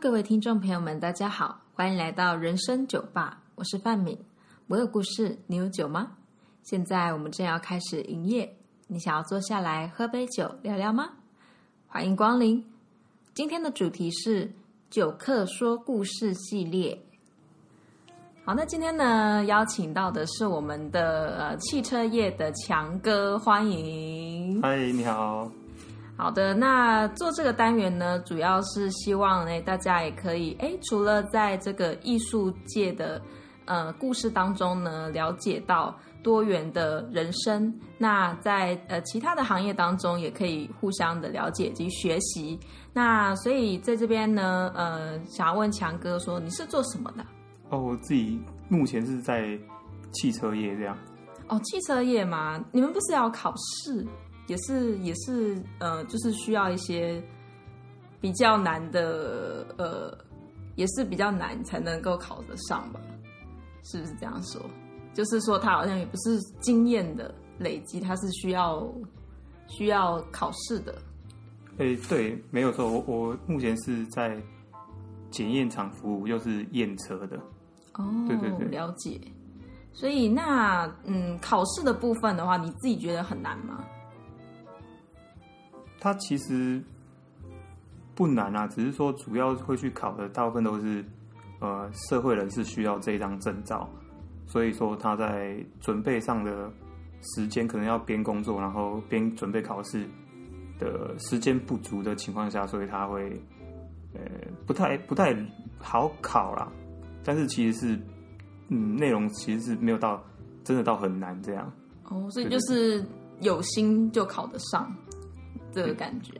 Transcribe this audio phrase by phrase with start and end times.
[0.00, 4.16] 各位听众朋友们，大家好，欢迎来到人生酒吧，我是范敏。
[4.68, 6.12] 我有故事，你有酒吗？
[6.62, 8.56] 现在我们正要开始营业，
[8.86, 11.10] 你想要坐下来喝杯酒聊聊吗？
[11.88, 12.64] 欢迎光临。
[13.34, 14.52] 今天的主题是
[14.88, 16.96] 酒客说故事系列。
[18.44, 24.62] 好，那今天呢，邀请到的是我们的呃汽车业的强哥，欢迎。
[24.62, 25.50] 嗨，你好。
[26.20, 33.22] 好的，那做这个单元呢，主要是希望呢，大家也可以哎，除了在这个艺术界的
[33.66, 42.58] 呃故事当中呢，了解到多元的人生，那在呃其他的行业当中，也可以互相的了解及学习。
[42.92, 47.24] 那所以在这边呢，呃，想要问强哥说，你是做什么的？
[47.70, 49.56] 哦，我自己目前是在
[50.10, 50.98] 汽车业这样。
[51.46, 54.04] 哦，汽车业嘛，你们不是要考试？
[54.48, 57.22] 也是也是呃，就是需要一些
[58.20, 60.18] 比较难的呃，
[60.74, 62.98] 也是比较难才能够考得上吧？
[63.84, 64.60] 是不是这样说？
[65.14, 68.86] 就是说，他好像也不是经验的累积，他是需要
[69.68, 70.94] 需要考试的。
[71.78, 72.90] 哎，对，没有错。
[72.90, 74.40] 我我目前是在
[75.30, 77.36] 检验厂服务，又是验车的。
[77.94, 79.20] 哦，对对对，了解。
[79.92, 83.84] 所以那嗯，考试的部分的话，你自己觉得很难吗？
[86.00, 86.82] 它其实
[88.14, 91.04] 不难啊，只是说主要会去考的大部分都是
[91.60, 93.88] 呃社会人士需要这一张证照，
[94.46, 96.70] 所以说他在准备上的
[97.34, 100.08] 时间可能要边工作，然后边准备考试
[100.78, 103.30] 的时间不足的情况下，所以他会
[104.14, 104.20] 呃
[104.66, 105.36] 不太不太
[105.78, 106.70] 好考啦。
[107.24, 108.00] 但是其实是
[108.68, 110.22] 嗯内容其实是没有到
[110.64, 111.72] 真的到很难这样
[112.04, 113.04] 哦，所以就是
[113.40, 114.92] 有心就考得上。
[115.82, 116.32] 这个感觉，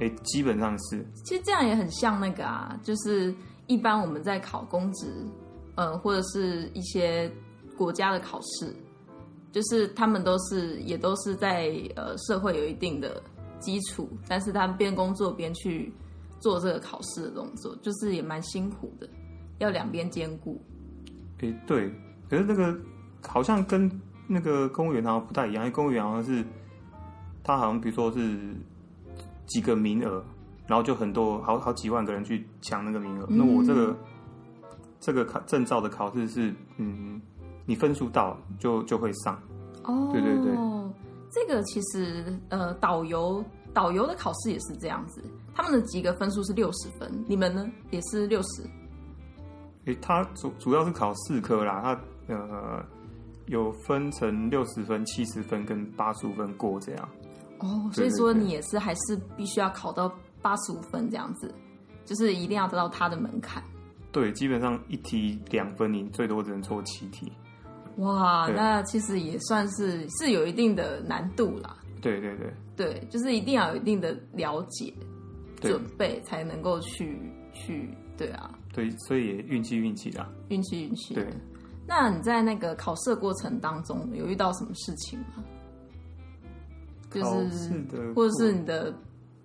[0.00, 1.04] 哎，基本上是。
[1.24, 3.34] 其实这样也很像那个啊，就是
[3.66, 5.06] 一般我们在考公职，
[5.74, 7.30] 呃，或者是一些
[7.76, 8.74] 国家的考试，
[9.52, 13.22] 就是他们都是也都是在呃社会有一定的
[13.58, 15.92] 基础，但是他们边工作边去
[16.40, 19.08] 做这个考试的动作，就是也蛮辛苦的，
[19.58, 20.60] 要两边兼顾。
[21.40, 21.90] 哎，对，
[22.30, 22.78] 可是那个
[23.26, 23.90] 好像跟
[24.26, 26.44] 那个公务员好像不太一样，因为公务员好像是
[27.42, 28.38] 他好像比如说是。
[29.46, 30.24] 几个名额，
[30.66, 33.26] 然后就很多好好几万个人去抢那个名额。
[33.28, 33.96] 那我这个
[35.00, 37.20] 这个考证照的考试是，嗯，
[37.64, 39.40] 你分数到就就会上。
[39.84, 40.52] 哦，对对对，
[41.30, 45.22] 这个其实呃，导游导游的考试也是这样子，
[45.54, 48.62] 他们的及格分数是六十分，你们呢也是六十？
[49.84, 51.80] 诶，他主主要是考四科啦，
[52.26, 52.84] 他呃
[53.46, 57.08] 有分成六十分、七十分跟八十五分过这样。
[57.58, 60.12] 哦，所以说你也是还是必须要考到
[60.42, 61.54] 八十五分这样子，
[62.04, 63.62] 就是一定要得到他的门槛。
[64.12, 67.30] 对，基本上一题两分，你最多只能错七题。
[67.96, 71.76] 哇，那其实也算是是有一定的难度啦。
[72.00, 74.92] 对对对，对，就是一定要有一定的了解、
[75.60, 77.18] 准备，才能够去
[77.52, 78.50] 去，对啊。
[78.72, 81.14] 对，所以也运气运气啦，运气运气。
[81.14, 81.26] 对，
[81.86, 85.42] 那你在那个考试过程当中有遇到什么事情吗？
[87.22, 88.94] 就是，或者是你的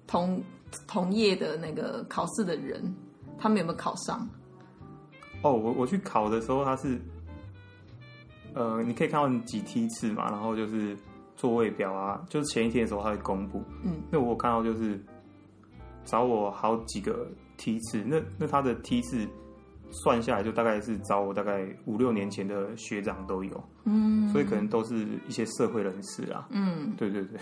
[0.07, 0.41] 同
[0.87, 2.93] 同业的那个考试的人，
[3.37, 4.27] 他们有没有考上？
[5.41, 6.99] 哦，我我去考的时候，他是，
[8.53, 10.95] 呃，你可以看到几梯次嘛，然后就是
[11.35, 13.63] 座位表啊，就是前一天的时候他会公布。
[13.83, 14.99] 嗯，那我看到就是
[16.05, 17.27] 找我好几个
[17.57, 19.27] 梯次，那那他的梯次。
[19.91, 27.39] 算下来就大概是找我大概五六年前的学长都有，嗯，所以可能都是一些社会人士啊，嗯，对对对，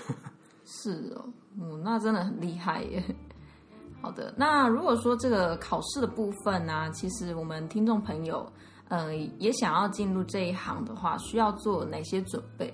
[0.66, 1.26] 是哦，
[1.60, 3.04] 嗯，那真的很厉害耶。
[4.02, 8.52] 好的，那如果说这个考试的部分呢，其实我们听众朋友，
[8.88, 12.74] 呃，也想要进入这一行的话，需要做哪些准备？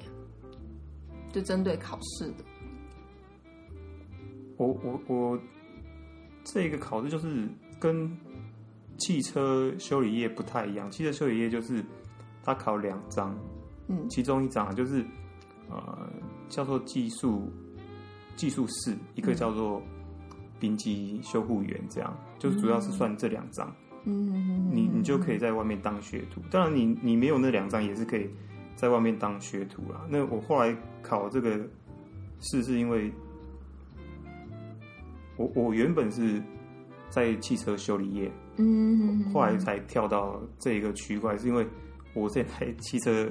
[1.34, 2.44] 就针对考试的，
[4.58, 5.40] 我我我
[6.44, 7.48] 这个考试就是
[7.80, 8.16] 跟。
[8.98, 11.84] 汽车修理业不太一样，汽车修理业就是
[12.44, 13.38] 它考两张，
[13.88, 15.04] 嗯，其中一张就是
[15.70, 16.10] 呃
[16.48, 17.52] 叫做技术
[18.36, 19.82] 技术室，一个叫做
[20.60, 23.76] 丙级修护员，这样就是主要是算这两张，
[24.06, 28.30] 嗯，你你就可以在外面当学徒，当然你你没有那两张也是可以
[28.76, 30.06] 在外面当学徒啦。
[30.10, 31.60] 那我后来考这个
[32.40, 33.12] 试是因为
[35.36, 36.42] 我我原本是
[37.10, 38.32] 在汽车修理业。
[38.58, 41.68] 嗯，后来才跳到这一个区块，是因为
[42.14, 43.30] 我现在汽车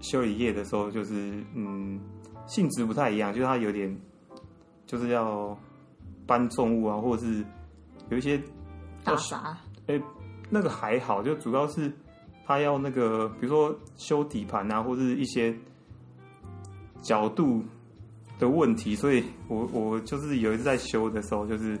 [0.00, 2.00] 修理业的时候，就是嗯，
[2.46, 3.94] 性质不太一样，就是它有点
[4.86, 5.58] 就是要
[6.26, 7.44] 搬重物啊，或者是
[8.08, 8.40] 有一些
[9.02, 9.58] 打杂。
[9.86, 10.00] 哎，
[10.48, 11.92] 那个还好，就主要是
[12.46, 15.54] 他要那个，比如说修底盘啊，或者一些
[17.02, 17.62] 角度
[18.38, 21.78] 的问题，所以我我就是有一次在修的时候，就是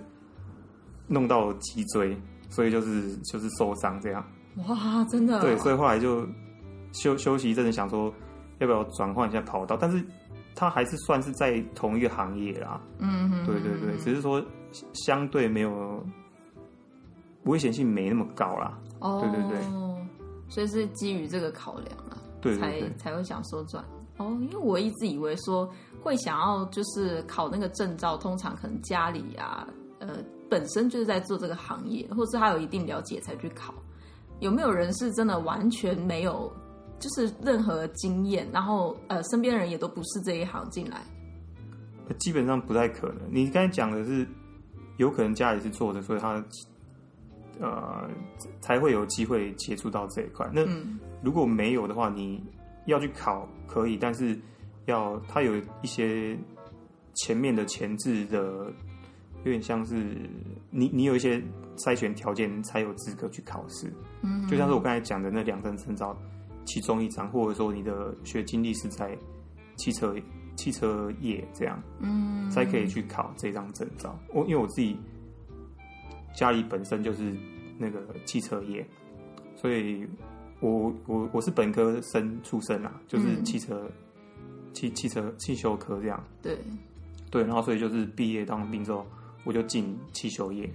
[1.10, 2.16] 弄到脊椎，
[2.48, 4.24] 所以就是就是受伤这样。
[4.68, 5.40] 哇，真的？
[5.40, 6.26] 对，所以后来就
[6.92, 8.12] 休休息一阵子，想说
[8.58, 10.02] 要不要转换一下跑道，但是
[10.54, 12.80] 他还是算是在同一个行业啦。
[12.98, 14.42] 嗯嗯，对对对，只是说
[14.92, 16.04] 相对没有
[17.44, 18.78] 危险性没那么高啦。
[19.00, 19.60] 哦，对对对，
[20.48, 23.84] 所以是基于这个考量啊，对才才会想说转。
[24.18, 25.66] 哦，因为我一直以为说
[26.02, 29.66] 会想要就是考那个证照，通常可能家里啊，
[30.00, 30.08] 呃，
[30.50, 33.72] 本身就是在做这个行业，或是他有一定了解才去考。
[34.40, 36.52] 有没有人是真的完全没有，
[36.98, 41.02] 就是任何经验，然后呃，身边人也都不是这一行进来？
[42.18, 43.18] 基本上不太可能。
[43.30, 44.26] 你刚才讲的是，
[44.96, 46.42] 有可能家里是做的，所以他
[47.60, 48.08] 呃
[48.60, 50.50] 才会有机会接触到这一块。
[50.52, 50.66] 那
[51.22, 52.42] 如果没有的话，你
[52.86, 54.36] 要去考可以，但是
[54.86, 56.36] 要他有一些
[57.14, 58.72] 前面的前置的。
[59.44, 59.94] 有点像是
[60.70, 61.42] 你，你有一些
[61.78, 63.90] 筛选条件才有资格去考试，
[64.22, 66.14] 嗯，就像是我刚才讲的那两张证照，
[66.66, 69.16] 其中一张，或者说你的学经历是在
[69.76, 70.14] 汽车
[70.56, 74.14] 汽车业这样，嗯，才可以去考这张证照。
[74.34, 74.94] 我因为我自己
[76.34, 77.34] 家里本身就是
[77.78, 78.86] 那个汽车业，
[79.56, 80.06] 所以
[80.60, 83.90] 我我我是本科生出身啊，就是汽车
[84.74, 86.58] 汽汽车汽修科这样，对。
[87.30, 89.06] 对，然后所以就是毕业当兵之后。
[89.50, 90.72] 我就进汽修业，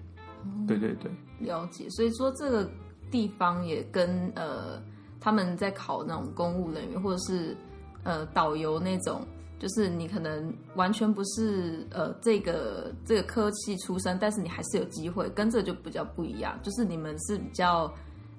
[0.68, 1.90] 对对对，了解。
[1.92, 2.70] 所以说这个
[3.10, 4.82] 地方也跟呃
[5.18, 7.56] 他们在考那种公务人员或者是
[8.04, 9.26] 呃导游那种，
[9.60, 16.60] 就是你可能完全不是呃这个这个科系出身，但是你还是有机会，跟这就比较不一样。
[16.62, 17.90] 就是你们是比较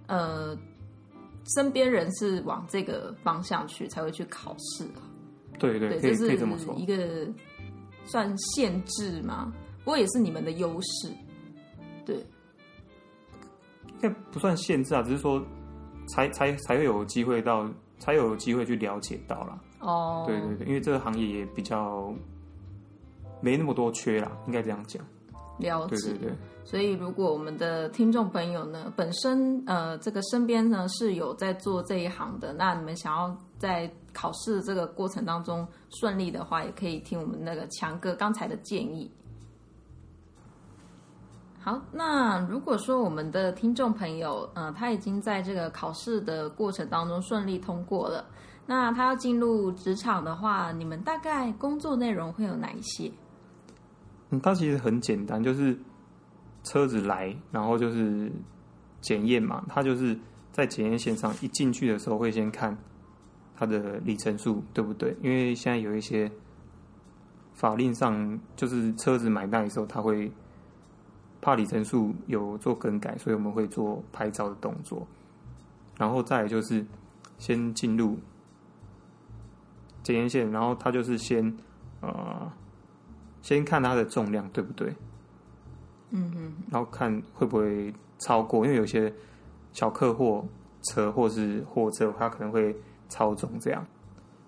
[0.07, 0.55] 呃
[1.55, 4.85] 身边人是往这个方向去才会去考试
[5.59, 5.79] 对。
[5.79, 7.27] 对对，可以可以这么说，一个
[8.05, 9.51] 算限制吗？
[9.87, 11.09] 不过也是你们的优势，
[12.05, 12.17] 对，
[13.87, 15.41] 应该不算限制啊，只是说
[16.09, 17.65] 才才才会有机会到，
[18.01, 19.63] 才有机会去了解到了。
[19.79, 22.13] 哦，对对对，因为这个行业也比较
[23.41, 25.01] 没那么多缺啦，应该这样讲。
[25.59, 26.37] 了解，对对对。
[26.65, 39.09] 所以如果我们的听众朋友呢，本身呃这个身边呢是有在做这一行的，那你们想要在考试这个过程当中顺利的话，也可以听我们那个强哥刚才的建议。
[41.67, 48.25] 好，那如果说我们的听众朋友，嗯，他已经在这个考试的过程当中顺利通过了，
[48.67, 53.11] 那他要进入职场的话，你们大概工作内容会有哪一些？
[54.31, 55.77] 嗯，它其实很简单，就是
[56.63, 58.31] 车子来，然后就是
[59.01, 60.17] 检验嘛，他就是
[60.53, 62.79] 在检验线上一进去的时候会先看
[63.57, 65.17] 它的里程数对不对？
[65.21, 66.31] 因为现在有一些
[67.55, 70.31] 法令上，就是车子买卖的时候，他会。
[71.47, 75.07] 怕里程数有做更改，所以我们会做拍照的动作，
[75.97, 76.85] 然后再就是
[77.39, 78.19] 先进入
[80.03, 81.57] 检验线，然后它就是先
[82.01, 82.51] 呃
[83.43, 84.93] 先看它的重量对不对？
[86.11, 89.15] 嗯嗯，然后看会不会超过，因为有些
[89.71, 90.45] 小客货
[90.83, 92.75] 车或是货车，它可能会
[93.09, 93.87] 超重这样。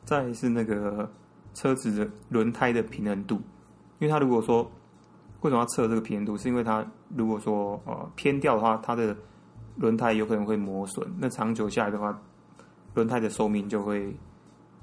[0.05, 1.09] 再是那个
[1.55, 3.37] 车子的轮胎的平衡度，
[4.01, 4.69] 因为它如果说。
[5.41, 6.37] 为什么要测这个平衡度？
[6.37, 6.85] 是因为它
[7.17, 9.17] 如果说呃偏掉的话，它的
[9.77, 11.09] 轮胎有可能会磨损。
[11.19, 12.21] 那长久下来的话，
[12.95, 14.13] 轮胎的寿命就会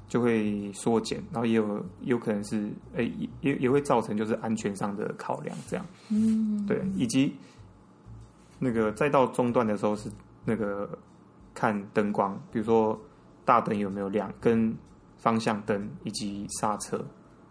[0.07, 5.85] 就会缩减，然后也有有可能是诶也也会造成就是安全上的考量这样。
[6.09, 7.35] 嗯，对，以及
[8.57, 10.09] 那个再到中段的时候是
[10.45, 10.97] 那个
[11.53, 12.97] 看灯光，比如说
[13.43, 14.73] 大灯有没有亮，跟
[15.17, 17.03] 方向灯以及刹车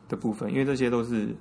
[0.09, 1.37] 的部分，因为这些都是。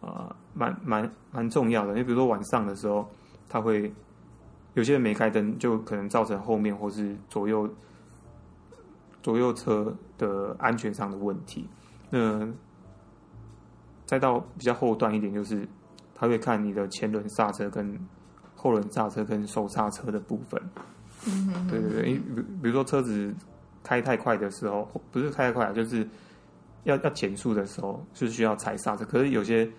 [0.00, 1.94] 啊，蛮蛮蛮重要的。
[1.94, 3.08] 你比如说晚上的时候，
[3.48, 3.92] 它会
[4.74, 7.68] 有些人没开灯，就可能造成后面或是左右
[9.22, 11.68] 左右车的安全上的问题。
[12.10, 12.48] 那
[14.04, 15.68] 再到比较后段一点，就是
[16.14, 17.98] 他会看你的前轮刹车跟
[18.56, 20.60] 后轮刹车跟手刹车的部分。
[21.26, 23.34] 嗯，对对对，因比比如说车子
[23.82, 26.08] 开太快的时候，不是开太快，就是
[26.84, 29.04] 要要减速的时候，是需要踩刹车。
[29.04, 29.70] 可是有些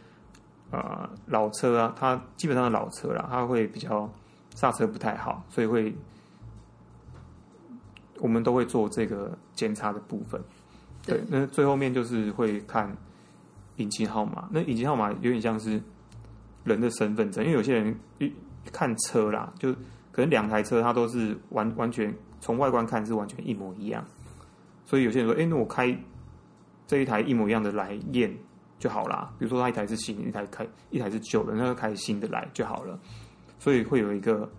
[0.72, 4.08] 呃，老车啊，它基本上的老车啦，它会比较
[4.56, 5.96] 刹车不太好，所以会
[8.20, 10.40] 我们都会做这个检查的部分。
[11.06, 12.96] 对，那最后面就是会看
[13.78, 14.48] 引擎号码。
[14.52, 15.82] 那引擎号码有点像是
[16.64, 18.32] 人的身份证，因为有些人一
[18.72, 19.74] 看车啦，就
[20.12, 24.06] 可能两台车它都是完完全从外观看是完全一模一样，
[24.86, 25.98] 所以有些人说，哎，那我开
[26.86, 28.38] 这一台一模一样的来验
[28.80, 29.32] 就好啦。
[29.38, 33.00] 比如说，它一台是新的，一台开一台是旧的，那就开新的来就好了。
[33.60, 34.50] 所以会有一个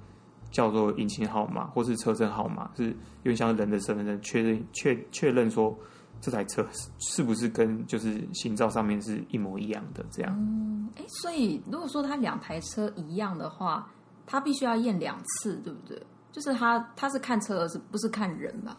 [0.51, 2.89] 叫做引擎号码或是车身号码，是
[3.23, 5.77] 有点像人的身份证确认确确认说
[6.21, 6.67] 这台车
[6.99, 10.37] 是不是跟就是行照上面是一模一样的这样。
[10.39, 13.91] 嗯，哎，所以如果说他两台车一样的话，
[14.27, 16.01] 他必须要验两次，对不对？
[16.31, 18.77] 就是他他是看车，而是不是看人吧？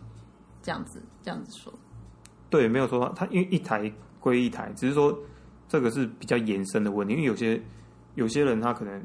[0.61, 1.73] 这样子这样子说。
[2.49, 5.17] 对，没有说他因为一台归一台，只是说
[5.71, 7.61] 这个是比较延伸的问题，因为有些
[8.15, 9.01] 有些人他可能。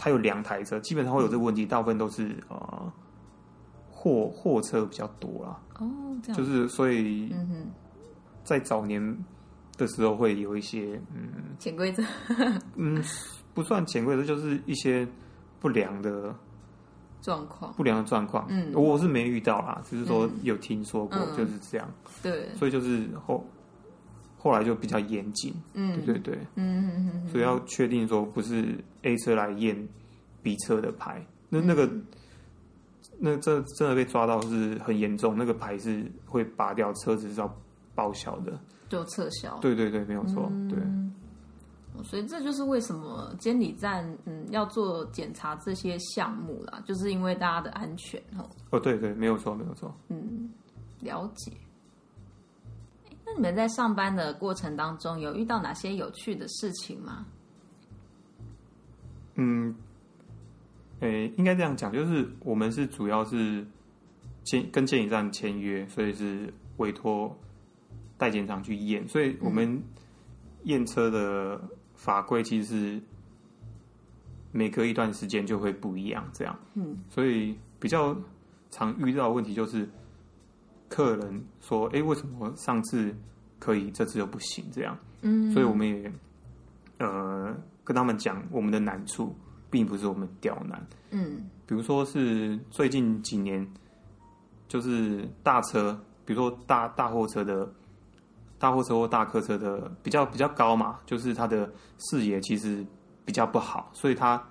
[0.00, 2.92] 他有两台车，基本上会有这个问题，大部分都是呃
[3.90, 5.60] 货货车比较多啦。
[5.80, 7.66] 哦，这样就是所以，嗯哼，
[8.44, 9.02] 在早年
[9.76, 12.00] 的时候会有一些嗯潜规则，
[12.78, 13.02] 嗯，
[13.52, 15.04] 不算潜规则，就是一些
[15.58, 16.32] 不良的
[17.20, 18.46] 状况，不良的状况。
[18.50, 21.90] 嗯，我是没遇到啦，只是说有听说过，就是这样。
[22.22, 23.44] 对，所以就是后。
[24.48, 29.76] 后来就比较严谨，嗯，对对对，嗯嗯嗯，所以要确定说不是 A 车来验
[30.42, 31.86] B 车的牌，那那个
[33.18, 37.54] 那这真的被抓到是很严重，那个牌是会拔掉，车子是要
[37.94, 39.58] 报销的，就撤销。
[39.58, 40.78] 对对对，没有错，对。
[42.04, 48.48] 所以这就是为什么监理站嗯要做检查这些项目啦，就是因为大家的安全哦。
[48.70, 49.92] 哦，对对，没有错，没有错。
[50.08, 50.48] 嗯，
[51.00, 51.50] 了解。
[53.30, 57.26] 那你们在上班的过程当中，有遇到哪些有趣的事情吗？
[59.34, 59.74] 嗯，
[61.00, 63.66] 诶，应该这样讲，就是我们是主要是
[64.44, 67.36] 签跟建营站签约，所以是委托
[68.16, 69.82] 代检厂去验，所以我们
[70.62, 71.60] 验车的
[71.94, 73.02] 法规其实是
[74.52, 76.58] 每隔一段时间就会不一样，这样。
[76.76, 78.16] 嗯，所以比较
[78.70, 79.86] 常遇到的问题就是。
[80.98, 83.14] 客人说：“哎，为什么上次
[83.60, 84.64] 可以，这次又不行？
[84.72, 86.12] 这样，嗯，所以我们也
[86.98, 89.32] 呃跟他们讲，我们的难处
[89.70, 93.64] 并不是我们刁难，嗯，比如说是最近几年，
[94.66, 97.72] 就是大车，比如说大大货车的，
[98.58, 101.72] 大货车或大客车的比较比较高嘛，就是它的
[102.10, 102.84] 视野其实
[103.24, 104.42] 比较不好，所以它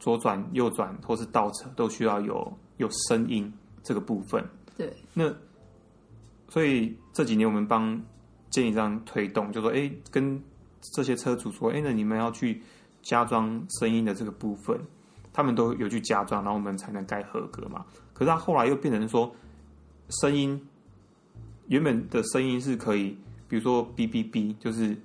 [0.00, 3.52] 左转、右转或是倒车都需要有有声音
[3.84, 4.44] 这个部分。”
[4.78, 5.34] 对，那
[6.48, 8.00] 所以这几年我们帮
[8.48, 10.40] 建议样推动，就说哎，跟
[10.94, 12.62] 这些车主说，哎，那你们要去
[13.02, 14.80] 加装声音的这个部分，
[15.32, 17.84] 他们都有去加装，然后我们才能盖合格嘛。
[18.14, 19.34] 可是他后来又变成说，
[20.22, 20.60] 声音
[21.66, 23.18] 原本的声音是可以，
[23.48, 24.96] 比如说哔哔哔，就是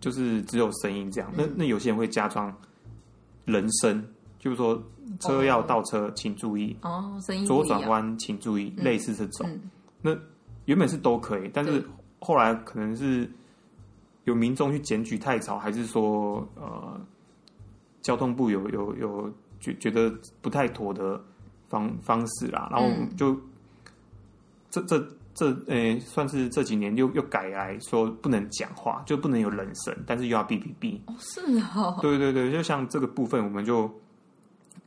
[0.00, 1.32] 就是只有声音这样。
[1.36, 2.52] 那那有些人会加装
[3.44, 4.04] 人声，
[4.46, 4.82] 就是说。
[5.20, 7.16] 车要倒车，请注意哦。
[7.24, 9.48] 声音左转弯，请注意，类似这种。
[10.02, 10.14] 那
[10.64, 11.82] 原本是都可以，但是
[12.18, 13.26] 后来可能是
[14.24, 17.00] 有民众去检举太吵，还是说呃，
[18.02, 20.12] 交通部有有有觉觉得
[20.42, 21.18] 不太妥的
[21.68, 23.34] 方方式啦，然后就
[24.68, 24.98] 这这
[25.34, 30.98] 这诶，算是这几年又又改来说不能讲话，就不能有人声，但是又要哔哔哔。
[31.06, 31.40] 哦，是
[31.78, 31.96] 哦。
[32.02, 33.88] 对对对，就像这个部分，我们就。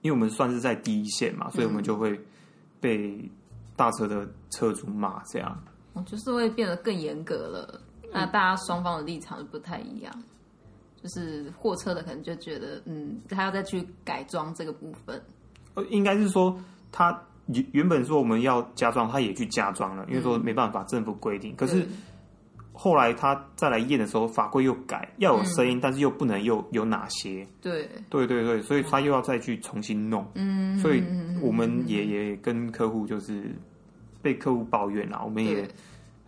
[0.01, 2.19] 因为我们算是在第一线嘛，所以我们就会
[2.79, 3.29] 被
[3.75, 5.63] 大车的车主骂，这样，
[6.05, 7.81] 就是会变得更严格了。
[8.11, 10.23] 那大家双方的立场就不太一样，
[11.01, 15.21] 就是货车的可能就觉得，嗯，他要再去改装这个部分。
[15.75, 16.57] 呃，应该是说
[16.91, 17.11] 他
[17.47, 21.55] 原原本说我们要加装，他也去加装了，因为说没办法，政府规定。
[21.55, 21.87] 可是。
[22.81, 27.45] 后来他再来验的时候，法规又改，要有声音，但是又不能又有哪些？
[27.59, 30.25] 对，对对对，所以他又要再去重新弄。
[30.35, 31.03] 嗯，所以
[31.41, 33.53] 我们也也跟客户就是
[34.21, 35.67] 被客户抱怨啦，我们也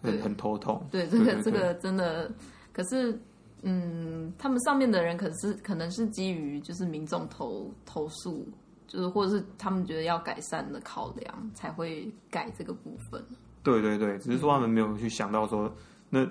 [0.02, 0.86] 很很头痛。
[0.92, 2.30] 对，这个这个真的，
[2.74, 3.18] 可是
[3.62, 8.46] 嗯，他们上面的人可是可能是基于就是民众投投诉，
[8.90, 13.24] 就是或者是他们觉得要改善的考量才会改这个部分。
[13.64, 15.74] 对对对，只是说他们没有去想到说。
[16.12, 16.24] 那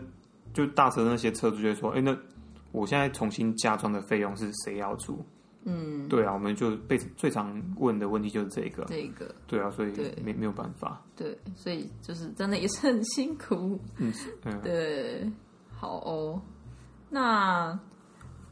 [0.54, 2.16] 就大车那些车主就说：“哎，那
[2.70, 5.18] 我现在重新加装的费用是谁要出？”
[5.64, 9.92] 嗯，对啊，我们就被最常问的问题就是这个，这个，对啊，所以
[10.24, 14.10] 没没有办法，对，所以就是真的也是很辛苦，嗯，
[14.62, 15.30] 对，
[15.70, 16.40] 好哦，
[17.10, 17.78] 那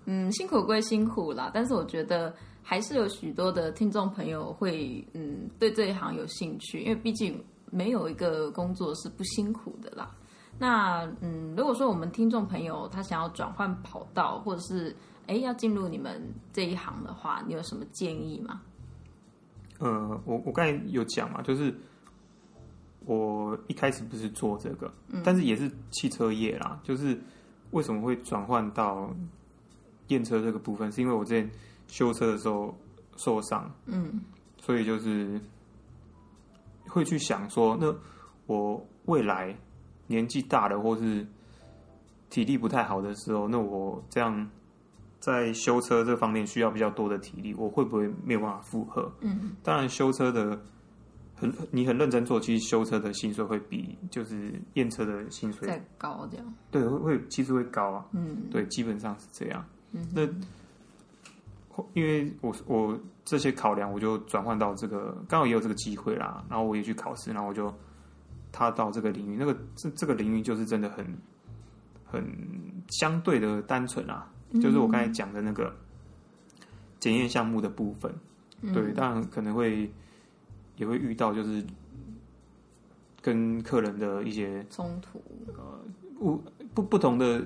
[0.05, 10.15] 嗯，辛苦归辛苦啦，但是我觉得还是有许多的听众朋友会嗯对这一行有兴趣，因为毕竟没有一个工作是不辛苦的啦。
[10.59, 14.95] 那嗯，如果说我们听众朋友他想要转换跑道，或者是
[15.27, 16.21] 哎要进入你们
[16.53, 18.61] 这一行的话，你有什么建议吗？
[19.79, 21.73] 呃，我我刚才有讲嘛，就是
[23.07, 24.93] 我一开始不是做这个，
[25.25, 26.81] 但是也是汽车业啦。
[26.83, 27.17] 就是
[27.71, 29.09] 为什么会转换到
[30.09, 31.49] 验车这个部分，是因为我之前
[31.87, 32.77] 修车的时候
[33.17, 34.21] 受伤，嗯，
[34.61, 35.41] 所以就是
[36.89, 37.95] 会去想说，那
[38.47, 39.57] 我未来
[40.09, 41.25] 年纪大了，或是
[42.29, 44.51] 体力不太好的时候，那我这样。
[45.21, 49.11] 在修车这方面需要比较多的体力，我会不会没有办法负荷？
[49.21, 50.57] 嗯，当然修车的
[51.35, 58.07] 很你很认真做，其实修车的薪水会比就是验车的薪水再高，这样对会会其实会高啊。
[58.13, 59.65] 嗯，对，基本上是这样。
[59.91, 60.23] 嗯，那
[61.95, 67.75] 因为我我这些考量，我就转换到这个刚好也有这个机会啦，然后我也去考试，然后我就
[68.53, 69.37] 踏到这个领域。
[69.37, 71.07] 那个这这个领域就是真的很
[72.05, 72.25] 很
[72.89, 74.31] 相对的单纯啊。
[74.63, 75.71] 就是我刚才讲的那个
[76.99, 78.11] 检验项目的部分，
[78.73, 79.91] 对，当然可能会
[80.77, 81.63] 也会遇到，就是
[83.21, 85.79] 跟客人的一些冲突，呃，
[86.21, 87.45] 误不不同的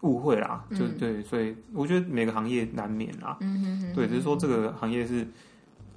[0.00, 5.24] 误会啦，就对，所以我觉得每个行业难免啦，嗯哼哼，对，只是说这个行业是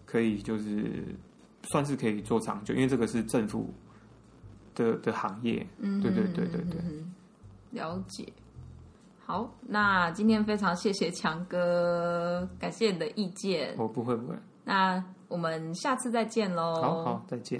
[0.05, 1.03] 可以，就是
[1.63, 3.73] 算是可以做长久，因为这个是政府
[4.75, 6.81] 的的行业，嗯，对对对对对，
[7.71, 8.31] 了解。
[9.25, 13.73] 好，那今天非常谢谢强哥，感谢你的意见。
[13.77, 14.35] 我不会不会。
[14.63, 16.81] 那我们下次再见喽。
[16.81, 17.59] 好好，再见。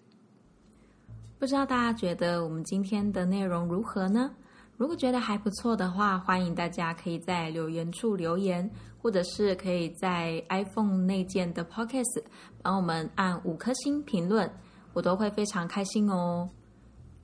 [1.39, 4.31] 不知道大家觉得我们今天的内容如何呢？
[4.77, 8.69] 如果觉得还不错的话，欢迎大家可以在留言处留言，
[9.01, 12.23] 或者是可以在 iPhone 内建的 Podcast
[12.61, 14.51] 帮我们按五颗星评论，
[14.93, 16.49] 我都会非常开心哦。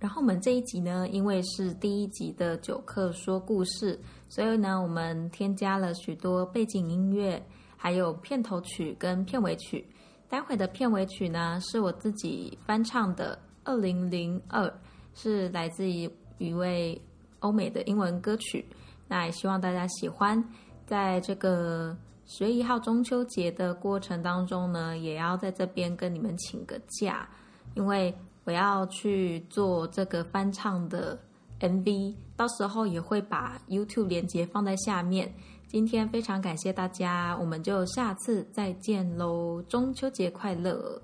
[0.01, 3.99] 然后我们这一集呢，因为是第一集的九课说故事。
[4.27, 7.39] 所以呢，我们添加了许多背景音乐，
[7.77, 9.87] 还有片头曲跟片尾曲。
[10.27, 14.67] 待会的片尾曲呢，是我自己翻唱的《二零零二》，
[15.13, 16.09] 是来自于
[16.39, 16.99] 一位
[17.41, 18.65] 欧美的英文歌曲。
[19.07, 20.43] 那也希望大家喜欢。
[20.87, 27.29] 在这个十月一号中秋节的过程当中呢，也要在这边跟你们请个假，
[27.75, 28.11] 因为
[28.43, 31.17] 我要去做这个翻唱的。
[31.59, 35.31] MV 到时候也会把 YouTube 连接放在下面。
[35.67, 39.61] 今天非常感谢大家，我们就下次再见喽！
[39.69, 41.01] 中秋节快乐。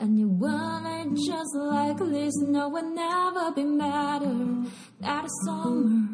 [0.00, 4.62] And you wanted just like this, no one ever be better.
[5.00, 6.06] That summer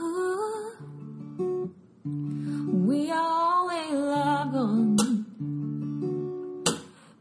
[0.00, 1.70] Ooh.
[2.04, 4.96] We all in love, on.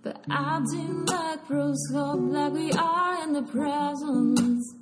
[0.02, 4.74] but I do like rose gold, like we are in the presence.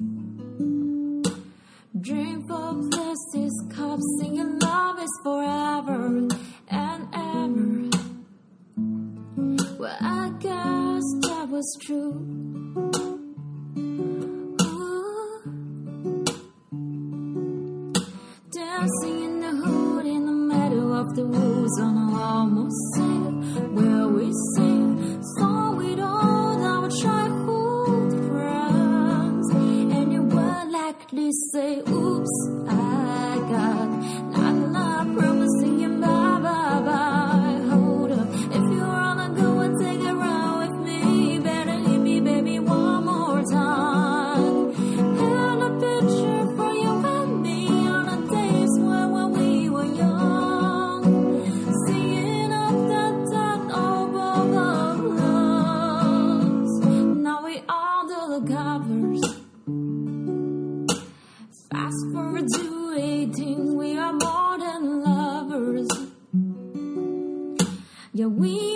[68.35, 68.74] We